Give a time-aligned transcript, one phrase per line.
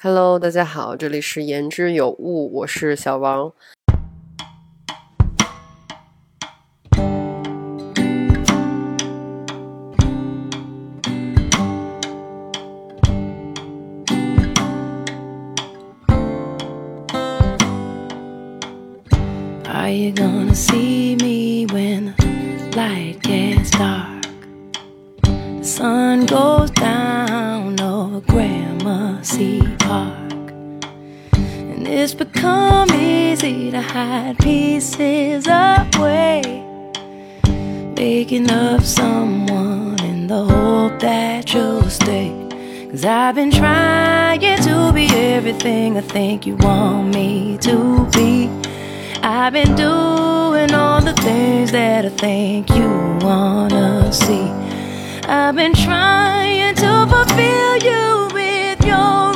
[0.00, 3.52] Hello，大家好，这里是言之有物，我是小王。
[33.98, 36.42] Hide pieces away.
[37.96, 42.30] Making up someone in the hope that you'll stay.
[42.90, 48.48] Cause I've been trying to be everything I think you want me to be.
[49.22, 52.90] I've been doing all the things that I think you
[53.26, 54.48] wanna see.
[55.26, 59.27] I've been trying to fulfill you with your.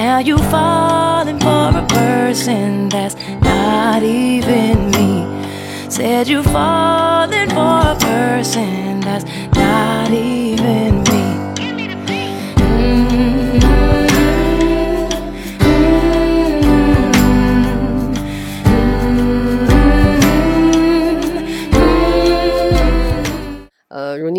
[0.00, 5.90] Now you are falling for a person that's not even me.
[5.90, 10.39] Said you are falling for a person that's not even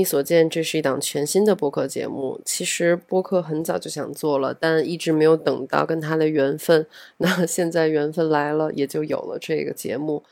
[0.01, 2.41] 你所见，这是一档全新的播客节目。
[2.43, 6.87] 其实播客很早就想做了，但一直没有等到跟它的缘分。
[7.17, 10.23] 那现在缘分来了，也就有了这个节目。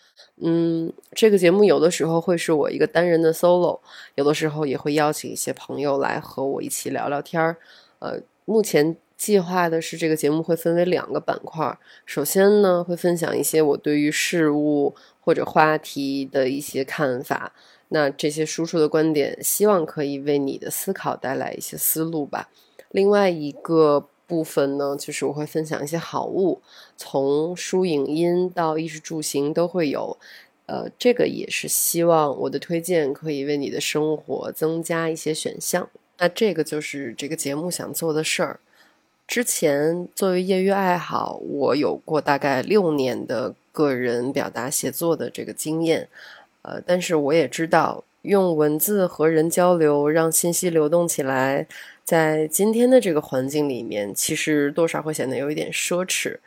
[0.42, 3.80] 嗯，这个节目有的时候会是我一个单人的 solo，
[4.16, 7.58] 有的时候也会邀请一些朋友来和我一起聊聊天儿。
[8.00, 11.78] 呃，目前计划的是这个节目会分为两个板块。
[12.08, 17.54] 首先呢，会分享一些我对于事物或者话题的一些看法。
[17.90, 22.50] 那这些输出的观点，希望可以为你的思考带来一些思路吧。
[22.92, 26.62] 另外一个部分呢，就是我会分享一些好物，
[26.96, 30.18] 从书影音到衣食住行都会有。
[30.68, 35.90] 呃，这个也是希望我的推荐可以为你的生活增加一些选项。
[36.20, 38.60] 那这个就是这个节目想做的事儿。
[39.28, 46.08] 之前作为业余爱好，我有过大概六年的个人表达写作的这个经验。
[46.62, 51.68] 呃，但是我也知道，用文字和人交流，让信息流动起来，
[52.04, 56.40] 在今天的这个环境里面，其实多少会显得有一点奢侈。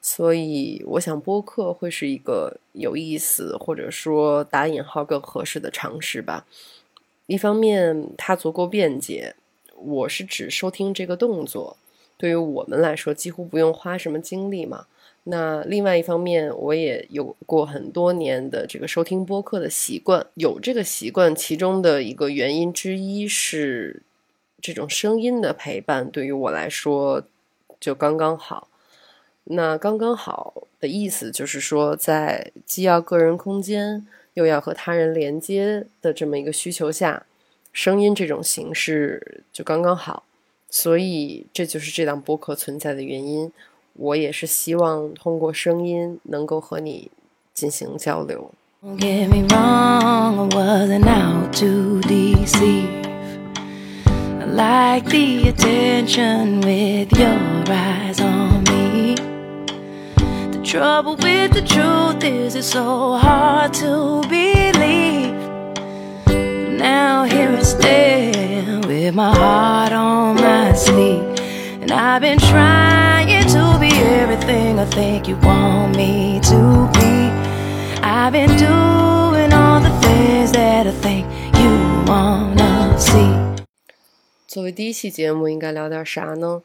[0.00, 6.46] 所以，我想播客会是一个有意思，或者说打引号更合适的尝试吧。
[7.26, 9.34] 一方面，它足够便捷，
[9.74, 11.76] 我是指收听这个动作，
[12.16, 14.86] 对于我们来说，几乎不用花什么精力嘛。
[15.28, 20.24] 那另外一方面，我也有过很多年的这个收听播客的习惯。
[20.34, 24.02] 有这个习惯，其中的一个原因之一是，
[24.60, 27.24] 这种声音的陪伴对于我来说
[27.80, 28.68] 就刚刚好。
[29.48, 37.26] 那刚刚好的意思就是说，在既要个人空间，又要和他人连接的这么一个需求下，
[37.72, 40.22] 声音这种形式就刚刚好。
[40.70, 43.50] 所以，这就是这档播客存在的原因。
[43.95, 47.11] 我也是希望通过声音能够和你
[47.53, 48.51] 进行交流。
[48.83, 53.05] Don't get me wrong, I wasn't out to deceive.
[54.39, 59.15] I like the attention with your eyes on me.
[60.51, 65.35] The trouble with the truth is it's so hard to believe.
[66.79, 71.21] Now here I stand with my heart on my sleeve.
[71.81, 73.34] And I've been trying to be
[74.16, 77.30] Everything I think you want me to be.
[78.02, 81.26] I've been doing all the things that I think
[81.58, 81.70] you
[82.06, 83.36] wanna see.
[84.46, 86.62] 作为第一期节目，应该聊点啥呢？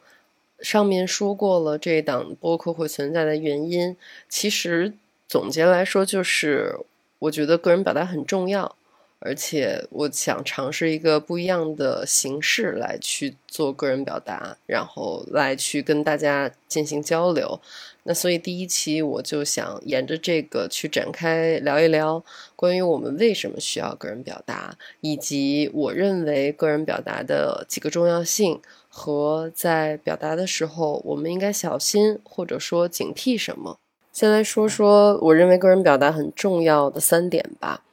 [0.61, 3.97] 上面说过了，这档播客会存在的原因，
[4.29, 4.93] 其实
[5.27, 6.79] 总结来说就是，
[7.19, 8.75] 我觉得个人表达很重要，
[9.23, 17.61] 而且我想尝试一个不一样的形式来去做个人表达，然后来去跟大家进行交流。
[18.03, 22.23] 那所以第一期我就想沿着这个去展开聊一聊
[22.55, 28.59] 关于我们为什么需要个人表达，以及我认为个人表达的几个重要性
[28.89, 33.77] 和在表达的时候我们应该小心或者说警惕什么。
[34.11, 37.83] 先来说说我认为个人表达很重要的三点吧。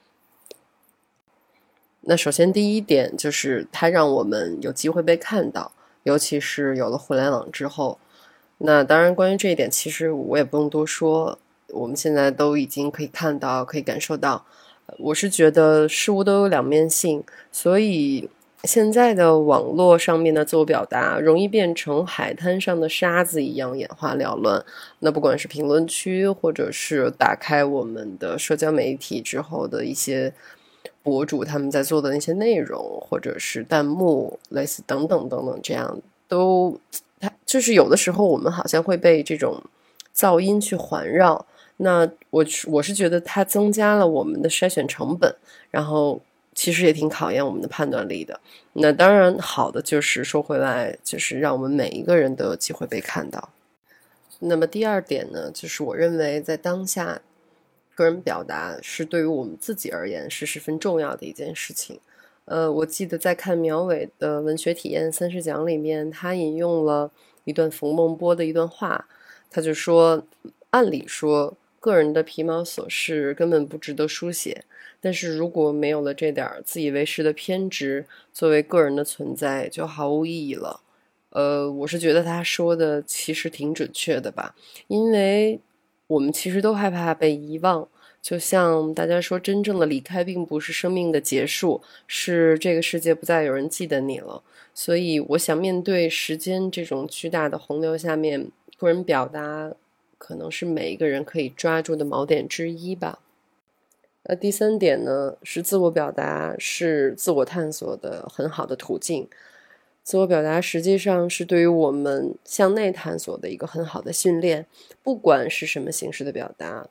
[2.10, 5.70] 那首先第一点就是它让我们有机会被看到，
[6.04, 7.98] 尤其是有了互联网之后。
[8.56, 11.38] 那当然，关于这一点，其实我也不用多说。
[11.68, 14.46] 我们现在都已经可以看到，可以感受到。
[14.98, 17.22] 我是觉得事物都有两面性，
[17.52, 18.30] 所以
[18.64, 24.64] 现在的网络上面的自我表达，容易变成海滩上的沙子一样眼花缭乱。
[25.00, 30.32] 那不管是评论区，或者是打开我们的社交媒体之后的一些
[31.08, 36.78] 博主他们在做的那些内容，或者是弹幕，类似等等等等，这样都，
[37.18, 39.62] 它就是有的时候我们好像会被这种
[40.14, 41.46] 噪音去环绕。
[41.78, 45.34] 那我我是觉得它增加了我们的筛选成本，
[45.70, 46.20] 然后。
[46.54, 48.40] 其实也挺考验我们的判断力的。
[48.72, 53.50] 那当然，好的就是说回来，就是让我们每一个人都有机会被看到。
[54.40, 57.20] 那么第二点呢，就是我认为在当下，
[57.98, 61.98] 个人表达是对于我们自己而言是十分重要的一件事情。
[62.44, 67.10] 呃，我记得在看苗伟的文学体验三十讲里面，他引用了
[67.42, 69.08] 一段冯梦波的一段话，
[69.50, 70.24] 他就说：
[70.70, 74.64] 按理说，个人的皮毛琐事根本不值得书写。
[75.00, 80.82] 但是如果没有了这点自以为是的偏执，作为个人的存在就毫无意义了。
[81.30, 84.54] 呃，我是觉得他说的其实挺准确的吧，
[84.86, 85.60] 因为
[86.08, 87.88] 我们其实都害怕被遗忘。
[88.20, 94.42] 就像大家说，真正的离开并不是生命的结束，是这个世界不再有人记得你了。
[94.74, 99.72] 所以，我想面对时间这种巨大的洪流下面，个人表达
[100.18, 103.20] 可能是每一个人可以抓住的锚点之一吧。
[104.24, 109.28] 那第三点呢，是自我表达是自我探索的很好的途径。
[110.08, 114.64] 自我表达实际上是对于我们向内探索的一个很好的训练。
[115.02, 116.88] 不管是什么形式的表达，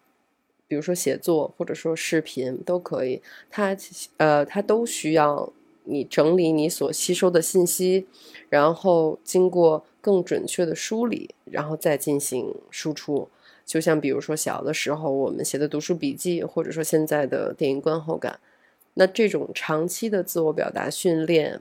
[0.67, 3.75] 比如说写作或者说视频都可以，它
[4.17, 5.51] 呃它都需要
[5.85, 8.05] 你整理你所吸收的信息，
[8.49, 13.27] 然后经过更准确的梳理，然后再进行输出。
[13.65, 18.39] 就像比如说小的时候我们写的读书笔记，或者说现在的电影观后感，
[18.93, 21.59] 那这种长期的自我表达训练，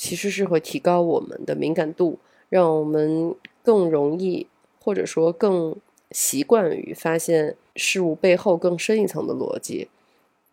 [0.00, 3.34] 其实是会提高我们的敏感度，让我们
[3.64, 4.46] 更容易
[4.80, 5.74] 或者说更
[6.12, 9.88] 习惯于发现事物背后更深一层的逻辑，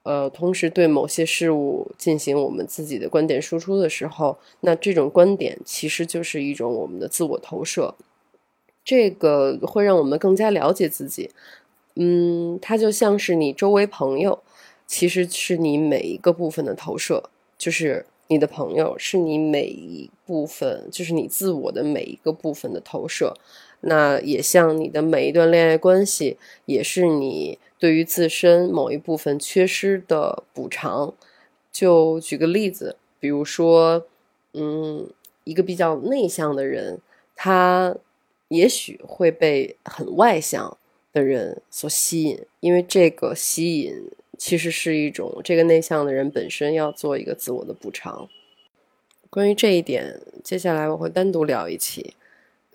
[0.01, 7.93] 呃，同时对某些事物进行我们自己的观点输出的时候，那这种观点其实就是一种我们的自我投射。
[8.83, 11.29] 这个会让我们更加了解自己，
[11.93, 14.39] 嗯，它就像是你周围朋友，
[14.87, 23.33] 其实是你每一个部分的投射，就是你的朋友是你每一部分，就是你自我的每一个部分的投射。
[23.81, 31.13] 那也像你的每一段恋爱关系，也是你对于自身某一部分缺失的补偿。
[31.71, 34.05] 就举个例子，比如说，
[34.53, 35.09] 嗯，
[35.43, 36.99] 一个比较内向的人，
[37.35, 37.95] 他。
[38.49, 40.77] 也许会被很外向
[41.11, 48.29] 的人所吸引，因为这个吸引其实是一种这个内向的人本身要做一个自我的补偿。
[49.29, 52.13] 关于这一点，接下来我会单独聊一期。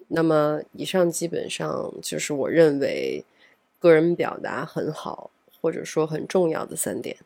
[0.09, 3.25] 那么，以上基本上就是我认为
[3.79, 5.31] 个人表达很好
[5.61, 7.17] 或者说很重要的三点。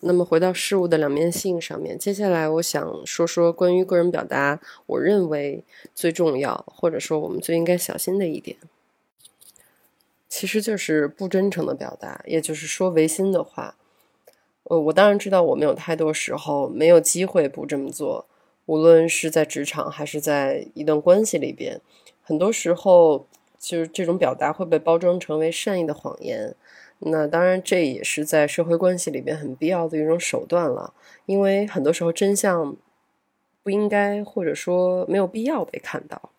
[0.00, 5.62] 那么回到事物的两面性上面，接下来我想说说关于个人表达，我认为
[5.94, 8.56] 最重要或者说我们最应该小心的一点，
[10.42, 13.76] 其实就是不真诚的表达，也就是说违心的话。
[14.64, 18.26] 呃，我当然知道我们有太多时候没有机会不这么做，
[18.66, 21.80] 无论是在职场还是在一段关系里边，
[22.24, 26.56] 很多时候就是这种表达会被包装成为善意的谎言。
[26.98, 30.92] 那当然，这也是在社会关系里边很必要的一种手段了，
[31.26, 32.74] 因为很多时候真相
[33.62, 36.30] 不应该或者说没有必要被看到。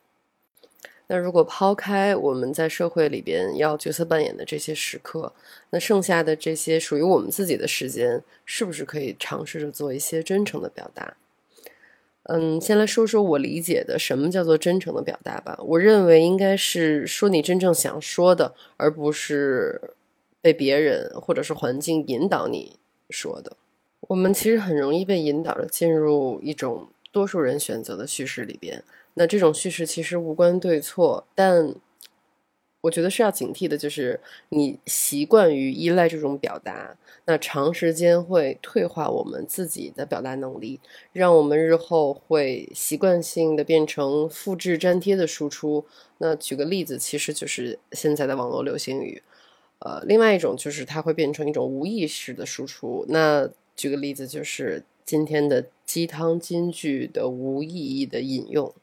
[1.14, 5.32] 那如果抛开我们在社会里边要角色扮演的这些时刻，
[5.70, 11.16] 那剩下的这些属于我们自己的时间，是不是可以尝试着做一些真诚的表达？
[12.24, 15.56] 嗯，先来说说我理解的什么叫做真诚的表达吧。
[15.60, 19.94] 我认为应该是说你真正想说的，而不是。
[20.42, 22.78] 被别人或者是环境引导你
[23.10, 23.56] 说的，
[24.02, 28.84] 我们其实很容易被引导着进入一种多数人选择的叙事里边。
[29.16, 31.76] 那这种叙事其实无关对错，但
[32.82, 40.82] 我觉得是要警惕的，就是你习惯于依赖这种表达，那长时间会退化我们自己的表达能力，
[41.14, 45.86] 让我们日后会习惯性的变成复制粘贴的输出。
[46.18, 49.24] 那举个例子，其实就是现在的网络流行语。
[49.80, 53.06] 呃，另外一种就是它会变成一种无意识的输出。
[53.08, 58.74] 那举个例子，就是今天的鸡汤金句的无意义的引用。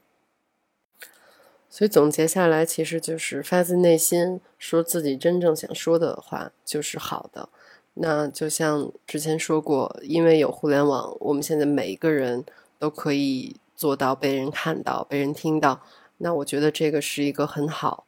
[1.73, 7.49] 所以总结下来，其实就是发自内心说自己真正想说的话就是好的。
[7.95, 12.45] 那就像之前说过，因为有互联网，我们现在每一个人
[12.79, 15.81] 都可以做到被人看到、被人听到。
[16.19, 18.05] 那我觉得这个是一个很好，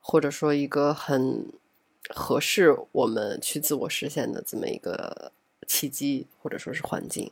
[0.00, 1.46] 或者说一个很
[2.08, 5.32] 合适我们去自我实现的这么一个
[5.66, 7.30] 契机，或者说是环境。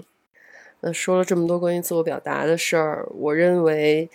[0.80, 4.10] 那说了这么多关于自我表达的事儿，我认为，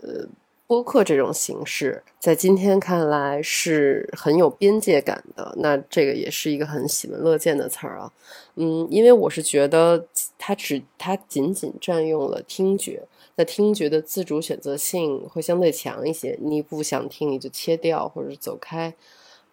[0.00, 0.28] 呃。
[0.66, 5.54] 播客这种形式，在今天看来是很有边界感的。
[5.58, 8.12] 那这个也是一个很喜闻乐见的词儿啊。
[8.56, 10.06] 嗯，因为我是觉得
[10.36, 13.06] 它只它仅仅占用了听觉，
[13.36, 16.36] 那听觉的自主选择性会相对强一些。
[16.42, 18.92] 你不想听，你就切掉或者走开。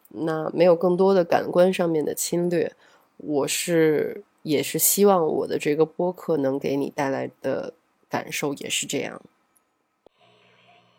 [0.10, 2.74] 那没有更多的感官上面的侵略。
[3.18, 7.74] 我是也是希望我的这个播客能给你带来的
[8.10, 9.22] 感受也是这样。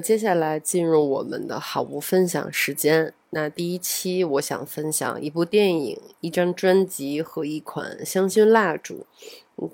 [0.00, 3.12] 接下来进入我们的好物分享时间。
[3.30, 9.06] 那第一期，我想分享一部电影、一张专辑和一款香薰蜡烛。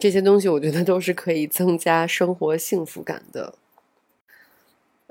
[0.00, 3.54] 这些东西我觉得都是可以增加生活幸福感的。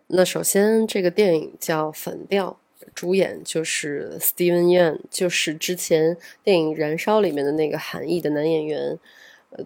[0.07, 2.57] 那首先，这个电影叫《反调》，
[2.93, 8.99] 主演就是 Steven yen 就是之前电影《燃烧》里面的那个韩裔的男演员。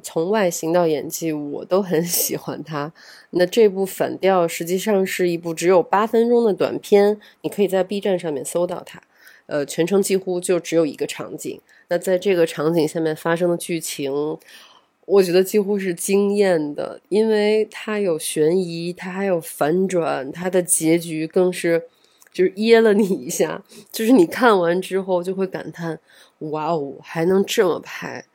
[0.03, 2.91] 从外形到演技，我都很 喜欢他。
[3.31, 9.01] 那这部《反调》实际上是一部只有八分钟的短片，你可以在 B 站上面搜到它。
[9.47, 11.61] 呃，全程几乎就只有一个场景。
[11.87, 14.37] 那在这个场景下面发生的剧情，
[15.05, 21.83] 我觉得几乎是惊艳的，因为它有悬疑，它还有反转，它的结局更是
[22.33, 25.97] 就是噎了你一下，就是你看完之后就会感叹：
[26.39, 28.25] 哇哦，还能这么拍！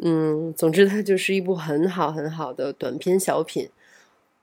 [0.00, 3.68] 嗯，总之它就是一部很好很好的短篇小品。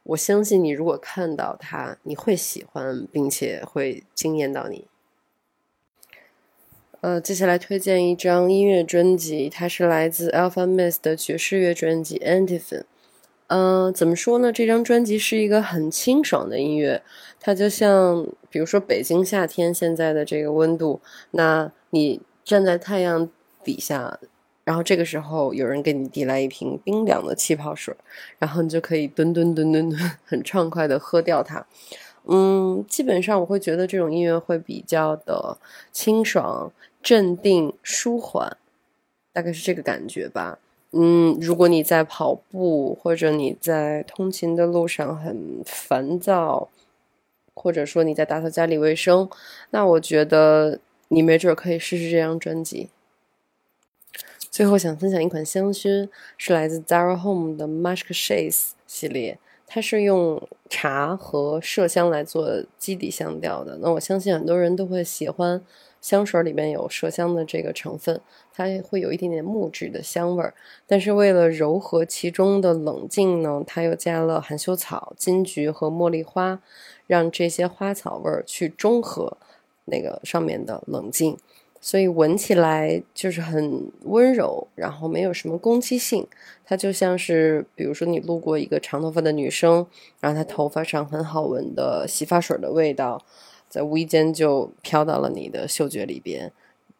[0.03, 4.85] 我相信你如果看到它，你会喜欢，并且会惊艳到你。
[7.00, 12.81] 呃，接下来推荐一张音乐专辑，它是来自 Alpha Miss 的爵士乐专辑《Antiphon》。
[13.47, 14.51] 嗯，怎么说呢？
[14.51, 17.01] 这张专辑是一个很清爽的音乐，
[17.39, 21.00] 它就像比如说北京夏天现在的这个温度，
[21.31, 23.29] 那你站在太阳
[23.63, 24.19] 底下。
[24.65, 27.95] 然后这个时候，有人给你递来一瓶冰凉的气泡水，
[28.39, 31.65] 然后你就可以吨吨吨吨吨很畅快的喝掉它。
[32.27, 35.60] 嗯，基本上我会觉得这种音乐会比较的
[35.91, 36.72] 清爽、
[37.03, 38.57] 镇定、舒缓，
[39.31, 40.57] 大概是这个感觉吧。
[40.91, 46.69] 嗯，如果你在跑步或者你在通勤的路上很烦躁，
[47.53, 49.29] 或者说你在打扫家里卫生，
[49.69, 50.79] 那我觉得
[51.10, 52.89] 你没准可以试试这张专辑。
[54.55, 56.07] 最后想分享一款香薰，
[56.38, 63.77] 是来自 Zara Home 的 Musk Shades 系列，它是用茶和麝香来做基底香调的。
[63.81, 65.62] 那我相信很多人都会喜欢
[66.00, 68.21] 香水里面有麝香的这个成分，
[68.53, 70.53] 它会有一点点木质的香味儿。
[70.88, 76.62] 但是为了柔和其中的冷静呢，它又加了含羞草、金桔和茉莉花，
[77.07, 79.35] 让这些花草味儿去中和
[79.83, 81.38] 那个上面的冷静。
[81.86, 86.25] 所以闻起来就是很温柔，然后没有什么攻击性。
[86.65, 89.86] 它就像是，比如说你路过一个长头发的女生，
[90.20, 93.24] 然后她头发上很好闻的洗发水的味道，
[93.70, 96.51] 在无意间就飘到了你的嗅觉里边。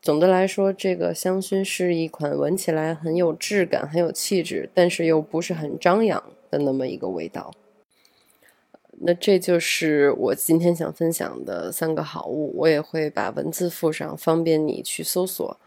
[0.04, 7.52] 总的来说，这个香薰是一款闻起来很有质感、很有气质，但是又不是很张扬的那么一个味道。
[9.02, 15.58] 那这就是我今天想分享的三个好物，我也会把文字附上，方便你去搜索。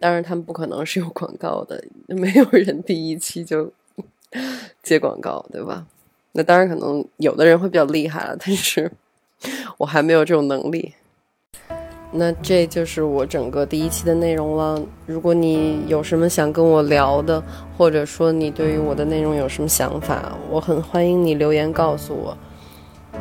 [0.00, 3.70] 当然，他们不可能是有广告的，没有人第一期就
[4.82, 5.86] 接广告，对吧？
[6.32, 8.90] 那当然，可能有的人会比较厉害了，但是
[9.78, 10.94] 我还没有这种能力。
[12.14, 14.82] 那这就是我整个第一期的内容了。
[15.06, 17.42] 如果你有什么想跟我聊的，
[17.76, 22.36] 或者说你对于我的内容有什么想法，我很欢迎你留言告诉我。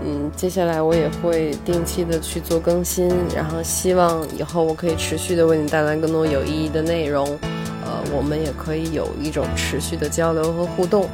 [0.03, 7.27] 嗯，接下来我也会定期的去做更新，然后希望以后我可以持续的为你带来更多有意义的内容。
[7.83, 11.07] 呃，我们也可以有一种持续的交流和互动。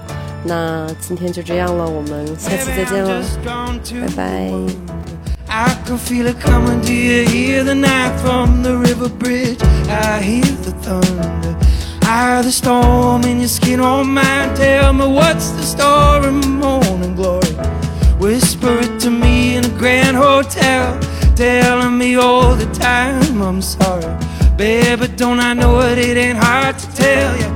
[0.44, 3.22] 那今天就这样了，我们下期再见了，
[4.01, 4.51] 拜拜。
[5.50, 6.82] I can feel it coming.
[6.82, 9.58] Do you hear the night from the river bridge?
[9.89, 11.56] I hear the thunder.
[12.03, 14.53] I hear the storm in your skin on mine.
[14.56, 16.87] Tell me what's the story, more?
[20.17, 21.00] Hotel.
[21.36, 24.13] Telling me all the time I'm sorry.
[24.57, 25.97] Babe, but don't I know it?
[26.00, 27.50] It ain't hard to tell you.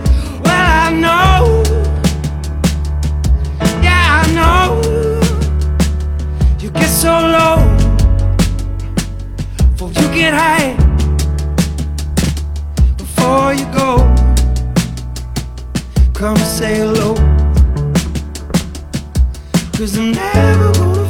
[0.43, 1.63] Well, I know.
[3.81, 4.65] Yeah, I know.
[6.59, 7.57] You get so low
[9.71, 10.75] before you get high.
[12.97, 13.97] Before you go,
[16.13, 17.15] come say hello.
[19.75, 21.00] Cause I'm never gonna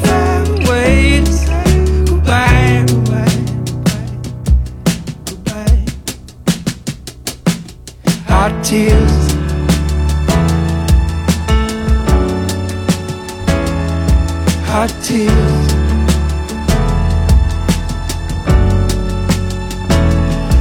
[15.12, 15.62] tears.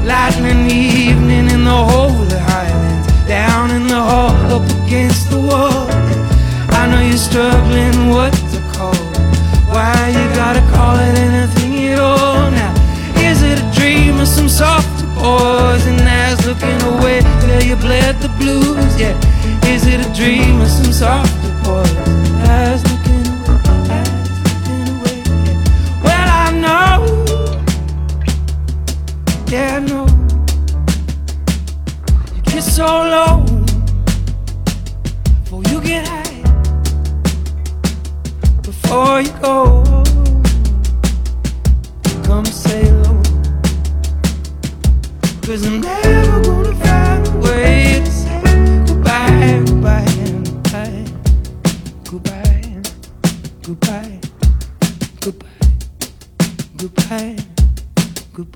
[0.04, 5.86] lightning evening in the holy highlands, down in the hall, up against the wall.
[6.80, 9.00] I know you're struggling what to call.
[9.72, 12.74] Why you gotta call it anything at all now?
[13.28, 17.20] Is it a dream or some soft poison eyes looking away?
[17.40, 19.14] Till you bled the blues, yeah.
[19.72, 22.89] Is it a dream or some soft poison eyes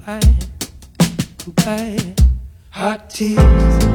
[0.07, 0.21] goodbye,
[1.45, 2.15] goodbye.
[2.71, 3.94] Hot tears.